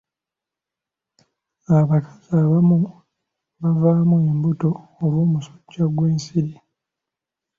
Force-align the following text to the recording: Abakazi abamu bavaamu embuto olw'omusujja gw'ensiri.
Abakazi 1.79 2.31
abamu 2.41 2.75
bavaamu 3.61 4.15
embuto 4.29 4.69
olw'omusujja 5.03 5.83
gw'ensiri. 5.95 6.55